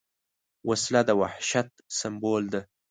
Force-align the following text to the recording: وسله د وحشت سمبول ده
وسله 0.69 1.01
د 1.05 1.09
وحشت 1.21 1.69
سمبول 1.97 2.43
ده 2.53 2.61